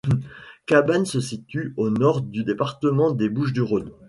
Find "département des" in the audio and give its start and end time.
2.43-3.29